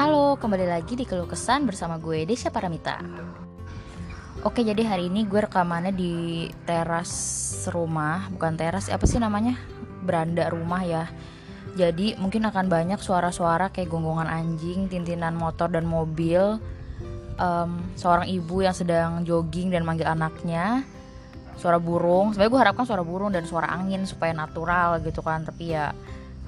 [0.00, 3.04] Halo, kembali lagi di Keluh Kesan bersama gue Desya Paramita.
[4.48, 7.12] Oke, jadi hari ini gue rekamannya di teras
[7.68, 9.60] rumah, bukan teras, apa sih namanya?
[10.00, 11.04] Beranda rumah ya.
[11.76, 16.56] Jadi mungkin akan banyak suara-suara kayak gonggongan anjing, tintinan motor dan mobil,
[17.36, 20.80] um, seorang ibu yang sedang jogging dan manggil anaknya,
[21.60, 22.32] suara burung.
[22.32, 25.92] Sebenarnya gue harapkan suara burung dan suara angin supaya natural gitu kan, tapi ya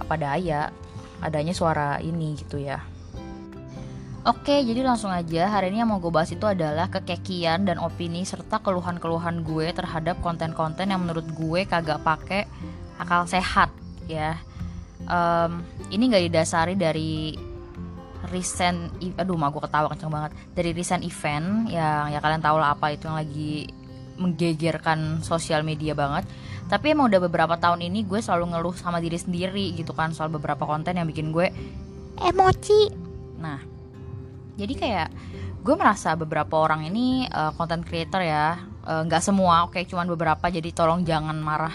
[0.00, 0.73] apa daya,
[1.20, 2.80] adanya suara ini gitu ya.
[4.22, 8.22] Oke, jadi langsung aja hari ini yang mau gue bahas itu adalah kekekian dan opini
[8.22, 12.46] serta keluhan-keluhan gue terhadap konten-konten yang menurut gue kagak pakai
[13.02, 13.74] akal sehat
[14.06, 14.38] ya.
[15.10, 17.34] Um, ini gak didasari dari
[18.30, 22.78] recent, aduh mah gue ketawa kenceng banget dari recent event yang ya kalian tau lah
[22.78, 23.74] apa itu yang lagi
[24.23, 26.30] menggegerkan sosial media banget.
[26.70, 30.30] Tapi emang udah beberapa tahun ini gue selalu ngeluh sama diri sendiri gitu kan soal
[30.30, 31.50] beberapa konten yang bikin gue
[32.23, 32.95] emosi.
[33.42, 33.71] Nah,
[34.52, 35.08] jadi kayak
[35.62, 37.54] gue merasa beberapa orang ini uh,
[37.86, 38.60] creator ya.
[38.82, 40.50] Eh, nggak uh, semua oke okay, cuman beberapa.
[40.50, 41.72] Jadi tolong jangan marah.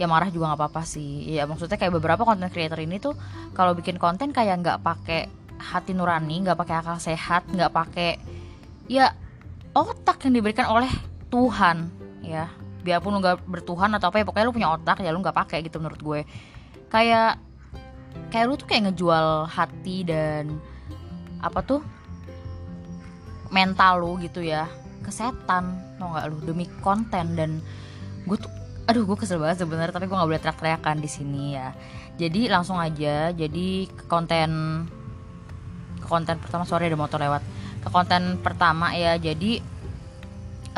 [0.00, 1.36] Ya marah juga nggak apa-apa sih.
[1.36, 3.14] Ya maksudnya kayak beberapa konten creator ini tuh
[3.54, 8.20] kalau bikin konten kayak nggak pakai hati nurani nggak pakai akal sehat nggak pakai
[8.92, 9.08] ya
[9.72, 10.90] otak yang diberikan oleh
[11.30, 11.92] Tuhan
[12.24, 12.50] ya.
[12.82, 15.62] Biarpun lu nggak bertuhan atau apa ya pokoknya lu punya otak ya lu nggak pakai
[15.62, 16.20] gitu menurut gue.
[16.90, 17.38] Kayak
[18.32, 20.56] kayak lu tuh kayak ngejual hati dan
[21.44, 21.80] apa tuh
[23.50, 24.66] mental lu gitu ya.
[25.02, 26.36] Ke setan tau nggak lu?
[26.42, 27.62] Demi konten dan
[28.26, 28.50] gue tuh
[28.86, 31.74] aduh gue kesel banget sebenarnya tapi gue nggak boleh teriak-teriakan di sini ya.
[32.16, 34.50] Jadi langsung aja jadi ke konten
[36.00, 37.42] ke konten pertama sore ada motor lewat.
[37.82, 39.58] Ke konten pertama ya jadi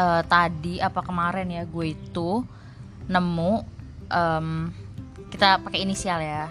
[0.01, 2.45] uh, tadi apa kemarin ya gue itu
[3.09, 3.53] nemu
[4.13, 4.73] um,
[5.29, 6.49] kita pakai inisial ya.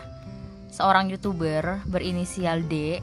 [0.69, 3.01] Seorang youtuber berinisial D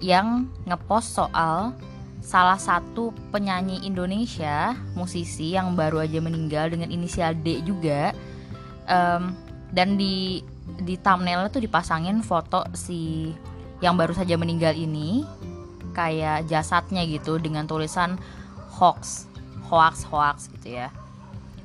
[0.00, 1.76] yang ngepost soal
[2.20, 8.12] salah satu penyanyi Indonesia, musisi yang baru aja meninggal dengan inisial D juga.
[8.90, 9.34] Um,
[9.70, 10.42] dan di
[10.82, 13.30] di thumbnailnya tuh dipasangin foto si
[13.80, 15.24] yang baru saja meninggal ini
[15.96, 18.18] kayak jasadnya gitu dengan tulisan
[18.78, 19.26] hoax,
[19.66, 20.90] hoax, hoax gitu ya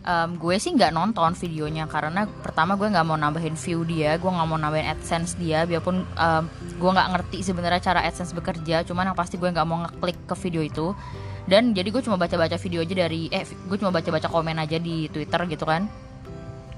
[0.06, 4.30] um, gue sih nggak nonton videonya karena pertama gue nggak mau nambahin view dia gue
[4.30, 6.44] nggak mau nambahin adsense dia biarpun um,
[6.78, 10.36] gue nggak ngerti sebenarnya cara adsense bekerja cuman yang pasti gue nggak mau ngeklik ke
[10.46, 10.88] video itu.
[11.46, 15.06] Dan jadi gue cuma baca-baca video aja dari eh gue cuma baca-baca komen aja di
[15.14, 15.86] twitter gitu kan.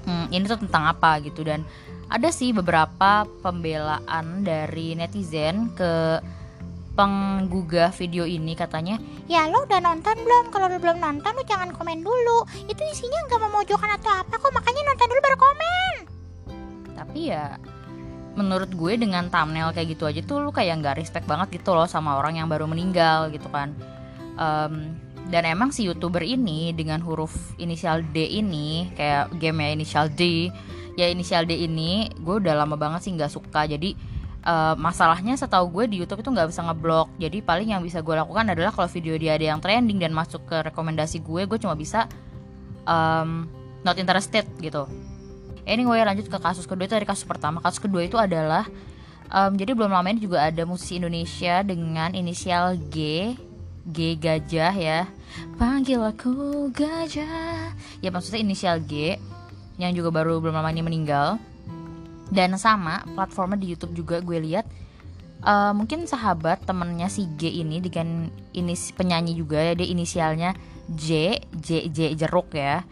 [0.04, 1.40] Hmm, ini tuh tentang apa gitu.
[1.40, 1.64] Dan
[2.12, 6.20] ada sih beberapa pembelaan dari netizen ke
[6.98, 8.98] penggugah video ini katanya
[9.30, 10.50] ya lo udah nonton belum?
[10.50, 12.42] Kalau lo belum nonton lo jangan komen dulu.
[12.66, 15.96] Itu isinya nggak memojokkan atau apa kok makanya nonton dulu baru komen.
[16.98, 17.54] Tapi ya
[18.34, 21.86] menurut gue dengan thumbnail kayak gitu aja tuh lu kayak nggak respect banget gitu loh
[21.86, 23.78] sama orang yang baru meninggal gitu kan.
[24.34, 24.98] Um,
[25.30, 30.50] dan emang si youtuber ini dengan huruf inisial D ini kayak game ya inisial D.
[30.98, 33.70] Ya inisial D ini gue udah lama banget sih nggak suka.
[33.70, 34.17] Jadi
[34.48, 37.12] uh, masalahnya setahu gue di YouTube itu nggak bisa ngeblok.
[37.20, 40.40] Jadi paling yang bisa gue lakukan adalah kalau video dia ada yang trending dan masuk
[40.48, 42.08] ke rekomendasi gue gue cuma bisa
[42.88, 43.44] um,
[43.84, 44.88] not interested gitu.
[45.68, 46.88] Anyway lanjut ke kasus kedua.
[46.88, 47.60] Itu dari kasus pertama.
[47.60, 48.64] Kasus kedua itu adalah
[49.28, 53.36] um, jadi belum lama ini juga ada musisi Indonesia dengan inisial G
[53.84, 55.00] G gajah ya.
[55.60, 57.76] Panggil aku gajah.
[58.00, 59.20] Ya maksudnya inisial G
[59.76, 61.36] yang juga baru belum lama ini meninggal
[62.28, 64.68] dan sama platformnya di YouTube juga gue lihat
[65.44, 70.50] uh, mungkin sahabat temennya si G ini dengan ini penyanyi juga ya dia inisialnya
[70.88, 72.82] J J J jeruk ya.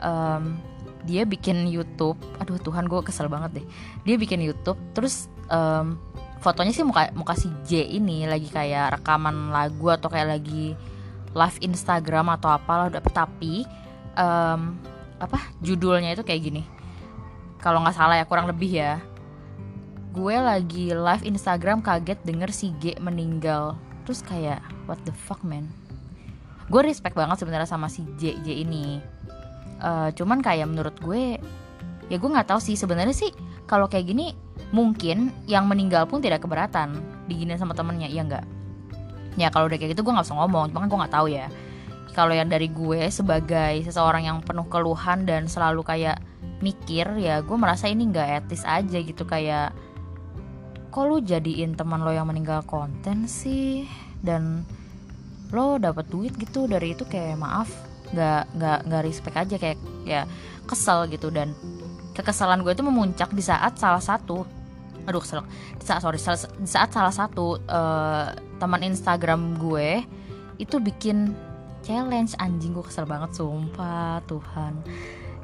[0.00, 0.60] Um,
[1.00, 3.66] dia bikin YouTube aduh Tuhan gue kesel banget deh.
[4.04, 5.96] Dia bikin YouTube terus um,
[6.40, 10.76] fotonya sih muka muka si J ini lagi kayak rekaman lagu atau kayak lagi
[11.36, 13.64] live Instagram atau apalah tapi
[14.18, 14.76] um,
[15.20, 16.62] apa judulnya itu kayak gini
[17.60, 19.00] kalau nggak salah ya kurang lebih ya.
[20.10, 23.78] Gue lagi live Instagram kaget denger si G meninggal.
[24.02, 24.58] Terus kayak
[24.90, 25.70] what the fuck man?
[26.66, 28.98] Gue respect banget sebenarnya sama si J J ini.
[29.78, 31.38] Uh, cuman kayak menurut gue
[32.10, 32.74] ya gue nggak tahu sih.
[32.74, 33.30] Sebenarnya sih
[33.70, 34.34] kalau kayak gini
[34.74, 36.98] mungkin yang meninggal pun tidak keberatan.
[37.30, 38.44] Diginin sama temennya iya nggak?
[39.38, 40.74] Ya kalau udah kayak gitu gue nggak usah ngomong.
[40.74, 41.46] Cuma kan gue nggak tahu ya.
[42.10, 46.18] Kalau yang dari gue sebagai seseorang yang penuh keluhan dan selalu kayak
[46.60, 49.72] mikir ya gue merasa ini nggak etis aja gitu kayak
[50.90, 53.86] kok lu jadiin teman lo yang meninggal konten sih?
[54.20, 54.66] Dan
[55.54, 57.70] lo dapat duit gitu dari itu kayak maaf
[58.10, 60.26] nggak nggak nggak respect aja kayak ya
[60.66, 61.30] kesel gitu.
[61.30, 61.54] Dan
[62.12, 64.44] kekesalan gue itu memuncak di saat salah satu
[65.08, 65.40] aduh kesel
[65.80, 68.26] di saat sorry salah- di saat salah satu eh,
[68.60, 70.04] teman Instagram gue
[70.60, 71.32] itu bikin
[71.86, 72.36] challenge.
[72.36, 74.74] Anjing gue kesel banget sumpah Tuhan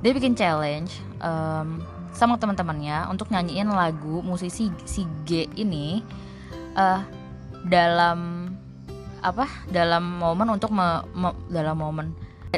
[0.00, 1.80] dia bikin challenge em,
[2.16, 6.00] sama teman-temannya untuk nyanyiin lagu musisi si G ini
[6.76, 7.00] eh
[7.66, 8.48] dalam
[9.20, 12.14] apa dalam momen untuk me- me- dalam momen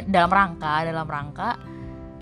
[0.07, 1.59] dalam rangka dalam rangka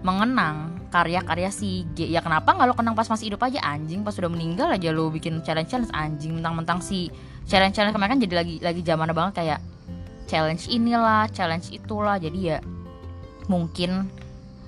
[0.06, 2.08] mengenang karya-karya si G.
[2.08, 3.60] Ya kenapa nggak lo kenang pas masih hidup aja?
[3.66, 7.12] Anjing pas sudah meninggal aja lo bikin challenge challenge anjing mentang-mentang si
[7.44, 9.60] challenge challenge kemarin kan jadi lagi lagi zaman banget kayak
[10.30, 12.16] challenge inilah challenge itulah.
[12.22, 12.58] Jadi ya
[13.52, 14.08] mungkin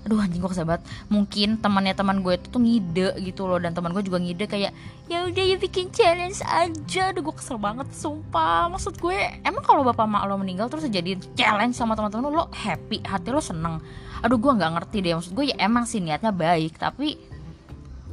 [0.10, 0.90] aduh anjing gue kesel banget.
[1.14, 4.74] Mungkin temannya teman gue itu tuh ngide gitu loh dan teman gue juga ngide kayak
[5.06, 7.14] ya udah ya bikin challenge aja.
[7.14, 8.74] Aduh gue kesel banget sumpah.
[8.74, 12.46] Maksud gue emang kalau bapak mak lo meninggal terus jadi challenge sama teman-teman lo lo
[12.50, 13.78] happy hati lo seneng?
[14.26, 15.14] Aduh gue nggak ngerti deh.
[15.14, 17.22] Maksud gue ya emang sih niatnya baik tapi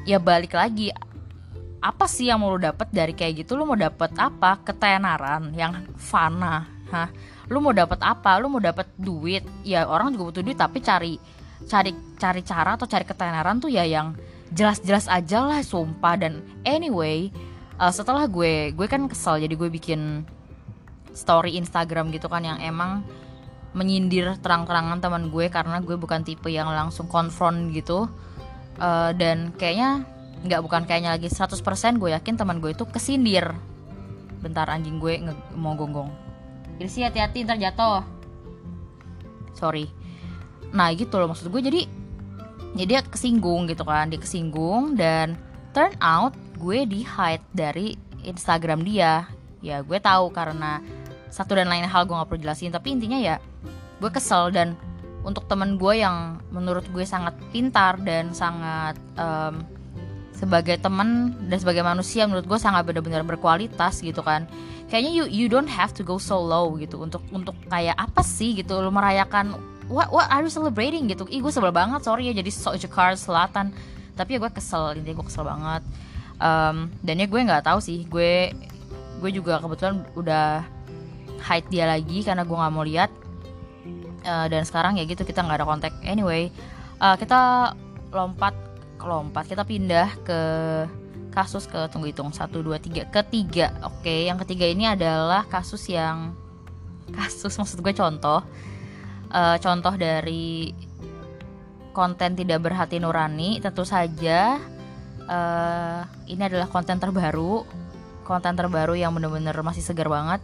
[0.04, 0.92] ya balik lagi
[1.80, 3.56] apa sih yang mau lo dapet dari kayak gitu?
[3.56, 4.60] Lo mau dapet apa?
[4.60, 7.08] Ketenaran yang fana hah?
[7.46, 8.42] Lu mau dapat apa?
[8.42, 9.46] Lu mau dapat duit?
[9.62, 11.14] Ya orang juga butuh duit tapi cari
[11.64, 14.12] cari cari cara atau cari ketenaran tuh ya yang
[14.52, 16.14] jelas-jelas aja lah sumpah.
[16.20, 17.32] Dan anyway
[17.80, 20.28] uh, setelah gue gue kan kesel jadi gue bikin
[21.16, 23.00] story Instagram gitu kan yang emang
[23.72, 28.08] menyindir terang-terangan teman gue karena gue bukan tipe yang langsung konfront gitu.
[28.76, 30.04] Uh, dan kayaknya
[30.44, 31.56] nggak bukan kayaknya lagi 100%
[31.96, 33.56] gue yakin teman gue itu kesindir.
[34.44, 35.24] Bentar anjing gue
[35.56, 36.12] mau gonggong.
[36.76, 38.04] Irsi hati-hati ntar jatuh.
[39.56, 40.05] Sorry
[40.74, 41.62] nah gitu loh maksud gue.
[41.62, 41.82] Jadi
[42.76, 44.10] ya dia kesinggung gitu kan.
[44.10, 45.38] Dia kesinggung dan
[45.76, 49.28] turn out gue di hide dari Instagram dia.
[49.62, 50.80] Ya gue tahu karena
[51.30, 52.72] satu dan lain hal gue nggak perlu jelasin.
[52.72, 53.36] Tapi intinya ya
[54.00, 54.76] gue kesel dan
[55.26, 59.66] untuk temen gue yang menurut gue sangat pintar dan sangat em,
[60.36, 64.46] sebagai teman dan sebagai manusia menurut gue sangat benar-benar berkualitas gitu kan.
[64.86, 68.54] Kayaknya you you don't have to go so low gitu untuk untuk kayak apa sih
[68.54, 68.78] gitu.
[68.78, 71.26] Lo merayakan what what are you celebrating gitu?
[71.30, 73.70] Ih gue sebel banget sorry ya jadi so Jakarta Selatan.
[74.16, 75.82] Tapi ya gue kesel intinya gue kesel banget.
[76.36, 78.52] Em, dan ya gue nggak tahu sih gue
[79.22, 80.64] gue juga kebetulan udah
[81.40, 83.10] hide dia lagi karena gue nggak mau lihat.
[84.26, 85.94] Eh, dan sekarang ya gitu kita nggak ada kontak.
[86.02, 86.50] Anyway
[87.00, 87.72] eh, kita
[88.10, 88.54] lompat
[89.00, 90.40] lompat kita pindah ke
[91.30, 93.70] kasus ke tunggu hitung satu dua tiga ketiga.
[93.84, 96.32] Oke yang ketiga ini adalah kasus yang
[97.12, 98.40] kasus maksud gue contoh
[99.36, 100.72] Eh, contoh dari
[101.92, 104.56] konten tidak berhati nurani tentu saja
[105.28, 106.00] eh,
[106.32, 107.64] ini adalah konten terbaru
[108.24, 110.40] konten terbaru yang bener-bener masih segar banget.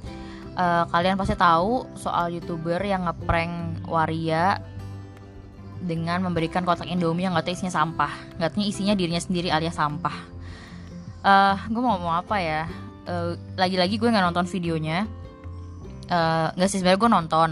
[0.52, 4.60] Eh, kalian pasti tahu soal youtuber yang ngeprank waria
[5.80, 10.16] dengan memberikan kotak indomie yang katanya isinya sampah katanya isinya dirinya sendiri alias sampah.
[11.24, 12.68] Eh gue mau ngomong apa ya?
[13.56, 15.08] Lagi-lagi gue nggak nonton videonya.
[16.12, 17.50] Eh, nggak sih sebenarnya gue nonton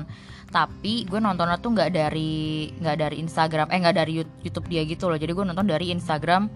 [0.50, 4.82] tapi gue nontonnya tuh nggak dari nggak dari Instagram eh nggak dari Yout- YouTube dia
[4.82, 5.14] gitu loh.
[5.14, 6.50] Jadi gue nonton dari Instagram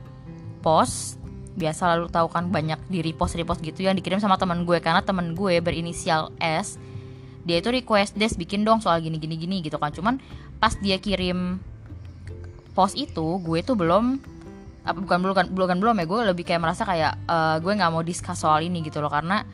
[0.61, 1.23] post.
[1.55, 4.83] Biasa lalu tahu kan banyak di repost repost gitu yang dikirim sama teman gue.
[4.83, 6.83] Karena teman gue berinisial S
[7.45, 9.95] dia itu request des bikin dong soal gini gini gini gitu kan.
[9.95, 10.19] Cuman
[10.59, 11.63] pas dia kirim
[12.75, 14.19] post itu gue tuh belum
[14.85, 16.05] apa bukan belum kan belum kan belum ya.
[16.11, 19.13] Gue lebih kayak merasa kayak eh, gue nggak mau discuss soal ini gitu loh.
[19.13, 19.47] Karena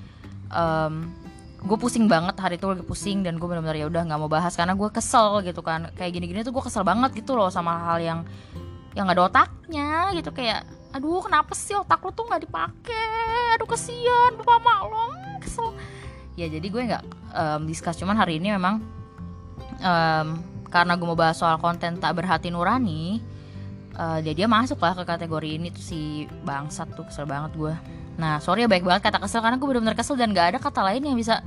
[0.49, 1.13] em,
[1.61, 4.57] gue pusing banget hari itu lagi pusing dan gue benar-benar ya udah nggak mau bahas
[4.57, 5.93] karena gue kesel gitu kan.
[5.93, 8.21] Kayak gini-gini tuh gue kesel banget gitu loh sama hal yang
[8.97, 10.33] yang nggak ada otaknya gitu.
[10.33, 13.57] Kayak aduh kenapa sih otak lo tuh nggak dipakai?
[13.61, 15.69] Aduh kesian bapak mak lo Hmm, kesel.
[16.35, 17.05] Ya jadi gue nggak
[17.37, 18.01] em, discuss.
[18.01, 18.81] Cuman hari ini memang
[19.81, 20.29] em,
[20.71, 23.19] karena gue mau bahas soal konten tak berhati nurani
[23.99, 26.01] eh, dia dia masuk lah ke kategori ini tuh si
[26.47, 27.75] bangsat tuh kesel banget gue
[28.21, 30.85] nah sorry ya baik banget kata kesel karena gue benar-benar kesel dan gak ada kata
[30.85, 31.41] lain yang bisa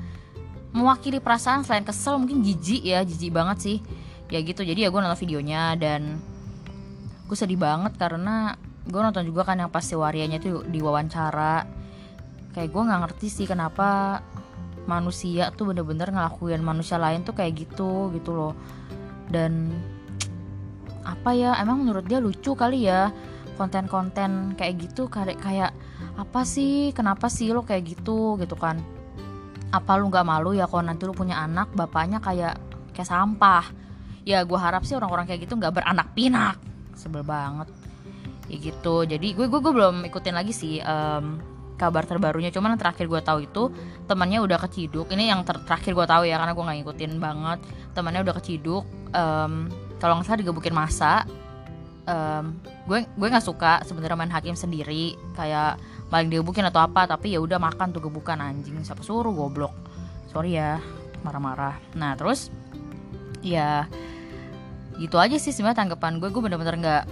[0.73, 3.77] mewakili perasaan selain kesel mungkin jijik ya jijik banget sih.
[4.33, 6.17] Ya gitu jadi ya gue nonton videonya dan
[7.29, 8.57] gue sedih banget karena
[8.89, 11.69] gue nonton juga kan yang pas si warianya tuh diwawancara.
[12.57, 14.19] Kayak gue nggak ngerti sih kenapa
[14.89, 18.57] manusia tuh bener-bener ngelakuin manusia lain tuh kayak gitu gitu loh.
[19.29, 19.69] Dan
[21.13, 23.13] apa ya emang menurut dia lucu kali ya
[23.53, 25.71] konten-konten kayak gitu kayak kayak
[26.13, 26.93] apa sih?
[26.93, 28.37] Kenapa sih lo kayak gitu?
[28.37, 28.77] Gitu kan.
[29.73, 31.73] Apa lu nggak malu ya kalau nanti lu punya anak?
[31.73, 32.57] Bapaknya kayak
[32.93, 33.65] kayak sampah.
[34.23, 36.61] Ya gue harap sih orang-orang kayak gitu nggak beranak pinak.
[36.93, 37.67] Sebel banget.
[38.47, 39.03] Ya gitu.
[39.03, 41.41] Jadi gue gue gue belum ikutin lagi sih em,
[41.75, 42.53] kabar terbarunya.
[42.53, 43.63] Cuman yang terakhir gue tahu itu
[44.05, 45.09] temannya udah keciduk.
[45.09, 47.59] Ini yang ter- terakhir gue tahu ya karena gue nggak ngikutin banget.
[47.97, 49.53] Temannya udah keciduk em,
[49.97, 51.25] kalau nggak salah digebukin masa.
[52.03, 55.17] Em, gue gue nggak suka sebenarnya main hakim sendiri.
[55.33, 55.81] Kayak
[56.13, 58.77] paling digebukin atau apa tapi ya udah makan tuh gebukan anjing.
[58.85, 59.73] Siapa suruh goblok.
[60.29, 60.77] Sorry ya
[61.25, 61.81] marah-marah.
[61.97, 62.53] Nah terus
[63.41, 63.89] ya
[65.01, 66.29] gitu aja sih sebenarnya tanggapan gue.
[66.29, 67.03] Gue bener-bener nggak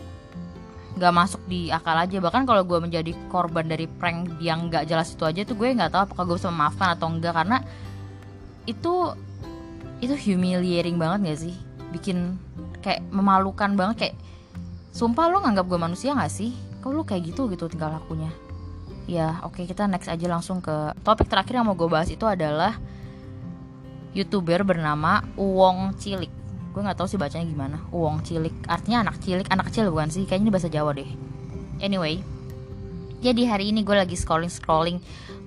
[1.01, 2.21] nggak masuk di akal aja.
[2.21, 5.97] Bahkan kalau gue menjadi korban dari prank yang nggak jelas itu aja tuh gue nggak
[5.97, 7.57] tahu apakah gue bisa memaafkan atau enggak karena
[8.69, 9.17] itu
[9.97, 11.55] itu humiliating banget gak sih?
[11.89, 12.37] Bikin
[12.85, 13.95] kayak memalukan banget.
[13.97, 14.15] Kayak
[14.93, 16.53] sumpah lo nganggap gue manusia gak sih?
[16.85, 18.29] Kok lo kayak gitu gitu tinggal lakunya
[19.09, 22.23] ya oke okay, kita next aja langsung ke topik terakhir yang mau gue bahas itu
[22.25, 22.77] adalah
[24.11, 26.29] youtuber bernama Uwong Cilik.
[26.71, 27.77] Gue nggak tahu sih bacanya gimana.
[27.91, 28.67] Uwong Cilik.
[28.67, 30.27] Artinya anak cilik anak kecil bukan sih?
[30.27, 31.09] Kayaknya ini bahasa Jawa deh.
[31.79, 32.41] Anyway
[33.21, 34.97] jadi hari ini gue lagi scrolling scrolling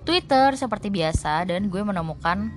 [0.06, 2.54] Twitter seperti biasa dan gue menemukan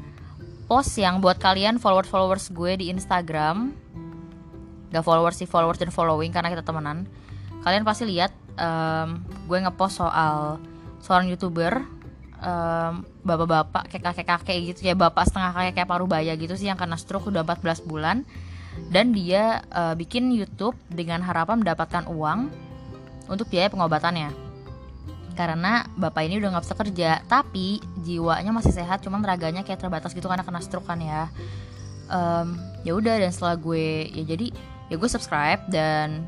[0.70, 3.74] post yang buat kalian followers followers gue di Instagram.
[4.94, 7.10] Gak followers sih followers dan following karena kita temenan.
[7.66, 8.30] Kalian pasti lihat
[8.62, 10.62] um, gue ngepost soal
[11.02, 11.86] seorang youtuber
[13.26, 17.28] bapak-bapak kayak kakek-kakek gitu ya bapak setengah kayak paruh baya gitu sih yang kena stroke
[17.30, 18.24] udah 14 bulan.
[18.94, 22.54] Dan dia uh, bikin YouTube dengan harapan mendapatkan uang
[23.26, 24.30] untuk biaya pengobatannya.
[25.34, 30.14] Karena bapak ini udah nggak bisa kerja tapi jiwanya masih sehat cuman raganya kayak terbatas
[30.14, 31.26] gitu karena kena stroke kan ya.
[32.08, 34.54] Um, ya udah dan setelah gue ya jadi
[34.88, 36.24] ya gue subscribe dan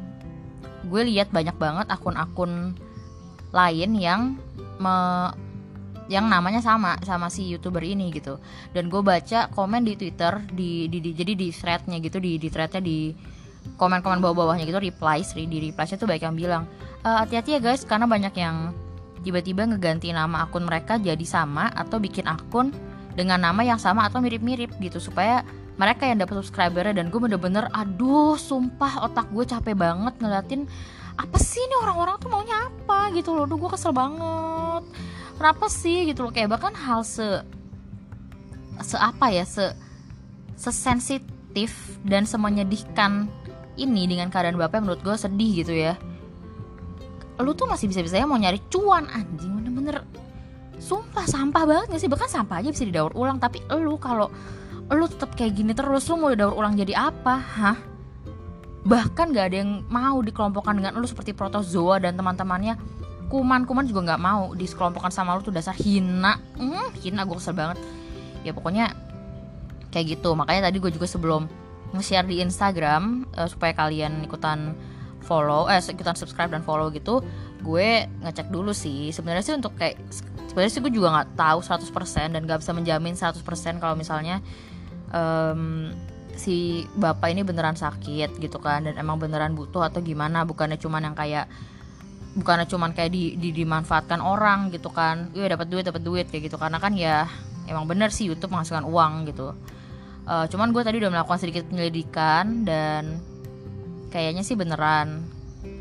[0.90, 2.76] gue lihat banyak banget akun-akun
[3.56, 4.22] lain yang
[4.80, 4.96] me,
[6.10, 8.42] yang namanya sama sama si youtuber ini gitu.
[8.74, 12.50] Dan gue baca komen di twitter di, di, di jadi di threadnya gitu di di
[12.50, 13.14] threadnya di
[13.76, 16.64] komen-komen bawah-bawahnya gitu replies di repliesnya tuh banyak yang bilang
[17.04, 18.72] e, hati-hati ya guys karena banyak yang
[19.22, 22.72] tiba-tiba ngeganti nama akun mereka jadi sama atau bikin akun
[23.16, 25.44] dengan nama yang sama atau mirip-mirip gitu supaya
[25.80, 30.62] mereka yang dapat subscribernya dan gue bener-bener aduh sumpah otak gue capek banget ngeliatin
[31.20, 32.59] apa sih ini orang-orang tuh maunya
[33.14, 33.46] gitu loh.
[33.46, 34.84] Duh gue kesel banget.
[35.40, 36.32] Kenapa sih gitu loh?
[36.36, 37.44] Kayak bahkan hal se
[38.80, 39.76] se apa ya se
[40.60, 41.72] sesensitif
[42.04, 43.28] dan semenyedihkan
[43.80, 45.96] ini dengan keadaan bapak menurut gue sedih gitu ya.
[47.40, 50.04] Lu tuh masih bisa-bisanya mau nyari cuan anjing bener-bener.
[50.80, 52.12] Sumpah sampah banget gak sih?
[52.12, 54.28] Bahkan sampah aja bisa didaur ulang tapi lu kalau
[54.92, 57.36] lu tetap kayak gini terus lu mau didaur ulang jadi apa?
[57.40, 57.78] Hah?
[58.84, 62.76] Bahkan gak ada yang mau dikelompokkan dengan lu seperti protozoa dan teman-temannya
[63.30, 64.52] kuman-kuman juga nggak mau.
[64.58, 66.42] Dikelompokkan sama lu tuh dasar hina.
[66.58, 67.78] Hmm, hina gue kesel banget.
[68.42, 68.92] Ya pokoknya
[69.94, 70.34] kayak gitu.
[70.34, 71.46] Makanya tadi gue juga sebelum
[71.94, 74.78] nge-share di Instagram uh, supaya kalian ikutan
[75.26, 77.22] follow eh ikutan subscribe dan follow gitu
[77.60, 79.12] gue ngecek dulu sih.
[79.12, 80.00] Sebenarnya sih untuk kayak
[80.50, 83.44] sebenarnya sih gue juga nggak tahu 100% dan gak bisa menjamin 100%
[83.84, 84.40] kalau misalnya
[85.12, 85.92] um,
[86.40, 90.48] si bapak ini beneran sakit gitu kan dan emang beneran butuh atau gimana.
[90.48, 91.52] Bukannya cuman yang kayak
[92.38, 95.34] bukannya cuman kayak di, di dimanfaatkan orang gitu kan.
[95.34, 96.58] Iya dapat duit dapat duit kayak gitu.
[96.62, 97.26] Karena kan ya
[97.66, 99.54] emang bener sih YouTube menghasilkan uang gitu.
[100.30, 103.18] Uh, cuman gue tadi udah melakukan sedikit penyelidikan dan
[104.14, 105.26] kayaknya sih beneran.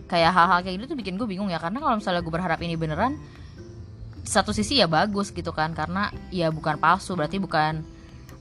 [0.09, 1.61] Kayak hal-hal kayak gitu tuh bikin gue bingung ya.
[1.61, 3.21] Karena kalau misalnya gue berharap ini beneran
[4.25, 5.77] satu sisi ya bagus gitu kan.
[5.77, 7.85] Karena ya bukan palsu berarti bukan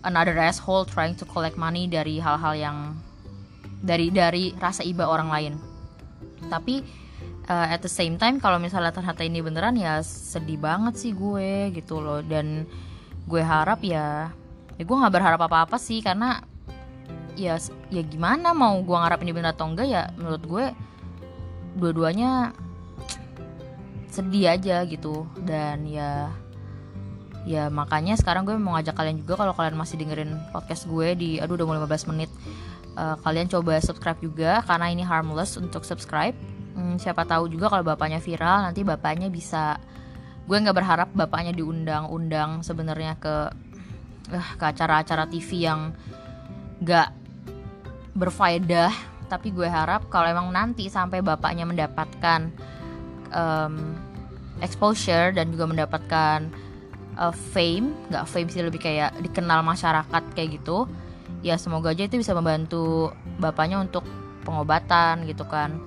[0.07, 2.77] another asshole trying to collect money dari hal-hal yang
[3.83, 5.53] dari dari rasa iba orang lain.
[6.47, 7.06] Tapi
[7.47, 11.71] uh, at the same time kalau misalnya ternyata ini beneran ya sedih banget sih gue
[11.73, 12.21] gitu loh.
[12.21, 12.67] Dan
[13.27, 14.31] gue harap ya
[14.77, 16.43] ya gue nggak berharap apa-apa sih karena
[17.33, 17.57] ya
[17.89, 20.65] ya gimana mau gue ngarap ini bener atau enggak ya menurut gue
[21.79, 22.51] dua-duanya
[24.11, 25.25] sedih aja gitu.
[25.41, 26.31] Dan ya
[27.47, 31.29] ya makanya sekarang gue mau ngajak kalian juga kalau kalian masih dengerin podcast gue di
[31.39, 32.27] aduh udah mau 15 menit
[32.99, 36.35] uh, kalian coba subscribe juga karena ini harmless untuk subscribe
[36.77, 39.81] hmm, siapa tahu juga kalau bapaknya viral nanti bapaknya bisa
[40.47, 43.35] gue nggak berharap bapaknya diundang-undang sebenarnya ke
[44.31, 45.91] uh, ke acara-acara TV yang
[46.79, 47.09] nggak
[48.13, 48.93] berfaedah.
[49.27, 52.47] Tapi gue harap kalau emang nanti sampai bapaknya mendapatkan
[53.35, 53.99] um,
[54.63, 56.47] exposure dan juga mendapatkan
[57.19, 60.87] uh, fame nggak fame sih lebih kayak dikenal masyarakat kayak gitu
[61.41, 64.05] ya semoga aja itu bisa membantu bapaknya untuk
[64.47, 65.77] pengobatan gitu kan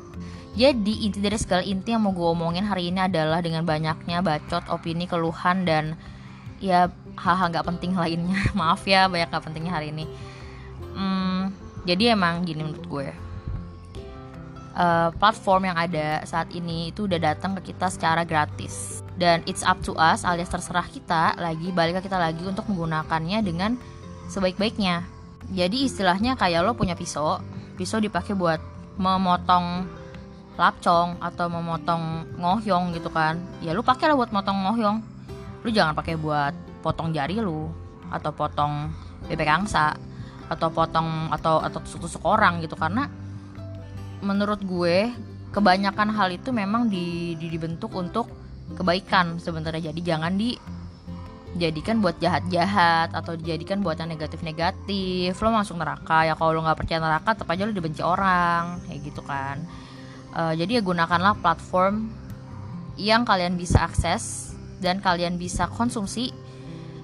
[0.50, 4.66] jadi inti dari segala inti yang mau gue omongin hari ini adalah dengan banyaknya bacot
[4.66, 5.94] opini keluhan dan
[6.58, 8.40] ya hal-hal nggak penting lainnya.
[8.58, 10.04] Maaf ya banyak nggak pentingnya hari ini.
[10.94, 11.54] Hmm,
[11.86, 13.08] jadi emang gini menurut gue.
[14.70, 19.06] Uh, platform yang ada saat ini itu udah datang ke kita secara gratis.
[19.14, 23.38] Dan it's up to us alias terserah kita lagi balik ke kita lagi untuk menggunakannya
[23.46, 23.78] dengan
[24.26, 25.06] sebaik-baiknya.
[25.50, 27.42] Jadi istilahnya kayak lo punya pisau
[27.74, 28.60] pisau dipakai buat
[29.00, 29.99] memotong
[30.60, 34.98] lapcong atau memotong ngohyong gitu kan ya lu pakai lah buat motong ngohyong.
[35.64, 36.52] Lu jangan pakai buat
[36.84, 37.72] potong jari lu
[38.12, 38.92] atau potong
[39.24, 39.96] bebek angsa
[40.52, 42.76] atau potong atau atau tusuk-tusuk orang gitu.
[42.76, 43.08] Karena
[44.20, 45.08] menurut gue
[45.48, 48.28] kebanyakan hal itu memang di, di- dibentuk untuk
[48.76, 49.92] kebaikan sebenarnya.
[49.92, 55.36] Jadi jangan dijadikan buat jahat-jahat atau dijadikan buat yang negatif-negatif.
[55.40, 59.00] Lo masuk neraka ya kalau lo nggak percaya neraka tetap aja lo dibenci orang kayak
[59.08, 59.64] gitu kan
[60.30, 62.10] Eh, jadi ya gunakanlah platform
[62.94, 66.30] yang kalian bisa akses dan kalian bisa konsumsi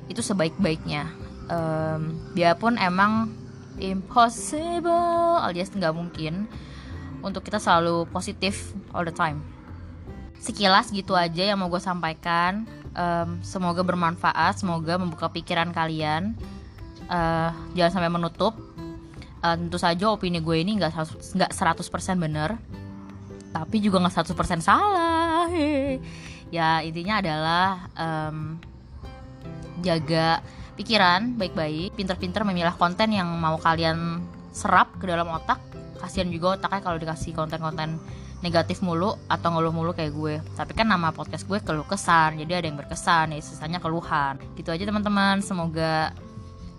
[0.07, 1.11] itu sebaik-baiknya.
[1.47, 3.31] Em, biarpun emang
[3.79, 6.47] impossible alias nggak mungkin
[7.21, 9.43] untuk kita selalu positif all the time.
[10.39, 12.69] Sekilas gitu aja yang mau gue sampaikan.
[12.95, 16.39] Em, semoga bermanfaat semoga membuka pikiran kalian.
[17.11, 18.55] Eh, jangan sampai menutup.
[19.43, 22.55] Eh, tentu saja opini gue ini nggak 100% nggak 100% bener
[23.57, 25.49] tapi juga nggak 100% salah
[26.53, 28.61] ya intinya adalah em,
[29.81, 30.45] jaga
[30.77, 34.21] pikiran baik-baik pinter-pinter memilah konten yang mau kalian
[34.53, 35.61] serap ke dalam otak.
[35.97, 37.97] Kasihan juga otaknya kalau dikasih konten-konten
[38.45, 40.35] negatif mulu atau ngeluh mulu kayak gue.
[40.57, 44.37] Tapi kan nama podcast gue keluh kesan jadi ada yang berkesan ya sisanya keluhan.
[44.57, 45.41] Gitu aja teman-teman.
[45.41, 46.13] Semoga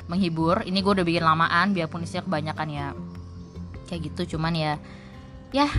[0.06, 0.62] menghibur.
[0.62, 2.88] Ini gue udah bikin lamaan biarpun isinya kebanyakan ya.
[3.90, 4.74] Kayak gitu cuman ya
[5.50, 5.70] ya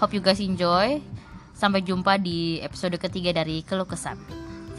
[0.00, 0.98] hope you guys enjoy.
[1.52, 4.16] Sampai jumpa di episode ketiga dari keluh kesan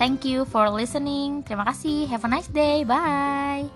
[0.02, 1.46] thank you for listening.
[1.46, 2.10] Terima kasih.
[2.10, 2.82] Have a nice day.
[2.82, 3.70] Bye